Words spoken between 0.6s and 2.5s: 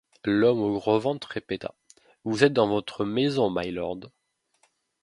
au gros ventre répéta:— Vous